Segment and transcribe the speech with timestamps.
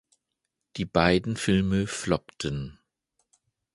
[0.77, 2.79] Die beiden Filme floppten.